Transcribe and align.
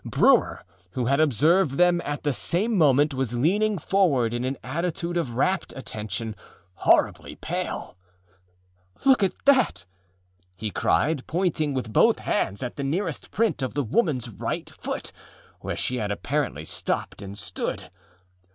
Brewer, 0.03 0.63
who 0.93 1.05
had 1.05 1.19
observed 1.19 1.77
them 1.77 2.01
at 2.03 2.23
the 2.23 2.33
same 2.33 2.75
moment, 2.75 3.13
was 3.13 3.35
leaning 3.35 3.77
forward 3.77 4.33
in 4.33 4.43
an 4.43 4.57
attitude 4.63 5.15
of 5.15 5.35
rapt 5.35 5.73
attention, 5.77 6.35
horribly 6.73 7.35
pale. 7.35 7.95
âLook 9.03 9.21
at 9.21 9.33
that!â 9.45 9.85
he 10.55 10.71
cried, 10.71 11.27
pointing 11.27 11.75
with 11.75 11.93
both 11.93 12.17
hands 12.17 12.63
at 12.63 12.77
the 12.77 12.83
nearest 12.83 13.29
print 13.29 13.61
of 13.61 13.75
the 13.75 13.85
womanâs 13.85 14.27
right 14.41 14.71
foot, 14.71 15.11
where 15.59 15.75
she 15.75 15.97
had 15.97 16.09
apparently 16.09 16.65
stopped 16.65 17.21
and 17.21 17.37
stood. 17.37 17.91